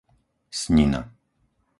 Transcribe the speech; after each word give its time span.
Snina 0.59 1.01